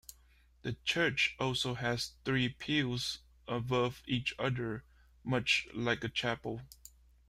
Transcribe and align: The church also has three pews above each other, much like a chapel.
The 0.63 0.73
church 0.83 1.35
also 1.39 1.75
has 1.75 2.13
three 2.25 2.49
pews 2.49 3.19
above 3.47 4.01
each 4.07 4.33
other, 4.39 4.83
much 5.23 5.67
like 5.75 6.03
a 6.03 6.09
chapel. 6.09 6.63